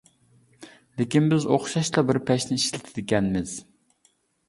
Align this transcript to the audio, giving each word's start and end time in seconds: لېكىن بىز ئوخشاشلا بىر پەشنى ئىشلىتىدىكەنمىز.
لېكىن 1.01 1.27
بىز 1.35 1.45
ئوخشاشلا 1.51 2.05
بىر 2.09 2.21
پەشنى 2.33 2.61
ئىشلىتىدىكەنمىز. 2.63 3.59